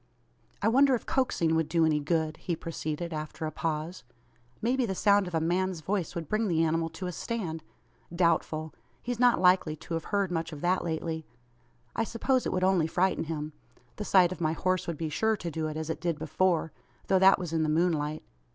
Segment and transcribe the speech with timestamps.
[0.63, 4.03] "I wonder if coaxing would do any good?" he proceeded, after a pause.
[4.59, 7.61] "Maybe the sound of a man's voice would bring the animal to a stand?
[8.11, 8.73] Doubtful.
[9.03, 11.27] He's not likely to 've heard much of that lately.
[11.95, 13.53] I suppose it would only frighten him!
[13.97, 16.71] The sight of my horse would be sure to do it, as it did before;
[17.05, 18.23] though that was in the moonlight.